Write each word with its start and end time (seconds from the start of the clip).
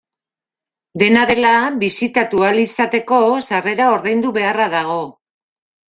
Dena 1.03 1.25
dela, 1.33 1.51
bisitatu 1.85 2.43
ahal 2.47 2.59
izateko, 2.65 3.23
sarrera 3.53 3.93
ordaindu 3.99 4.37
beharra 4.43 4.71
dago. 4.79 5.03